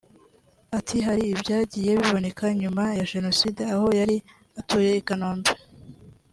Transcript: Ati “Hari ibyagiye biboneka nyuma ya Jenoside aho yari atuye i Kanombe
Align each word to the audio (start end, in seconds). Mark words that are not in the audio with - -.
Ati 0.77 0.97
“Hari 1.07 1.23
ibyagiye 1.33 1.91
biboneka 1.99 2.43
nyuma 2.61 2.83
ya 2.97 3.05
Jenoside 3.11 3.61
aho 3.75 3.87
yari 3.99 4.17
atuye 4.59 4.91
i 4.95 5.03
Kanombe 5.07 5.51